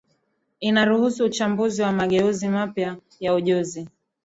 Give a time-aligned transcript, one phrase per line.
[0.59, 3.87] inaruhusu uchambuzi wa mageuzi mapya ya ujuzi